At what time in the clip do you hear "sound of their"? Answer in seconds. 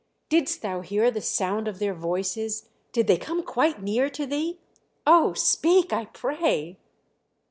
1.21-1.93